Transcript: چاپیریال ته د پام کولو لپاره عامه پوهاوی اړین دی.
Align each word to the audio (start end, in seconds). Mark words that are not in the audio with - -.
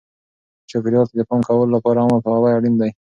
چاپیریال 0.69 1.05
ته 1.09 1.15
د 1.17 1.21
پام 1.29 1.41
کولو 1.47 1.73
لپاره 1.75 1.97
عامه 2.01 2.19
پوهاوی 2.23 2.55
اړین 2.57 2.75
دی. 2.81 2.91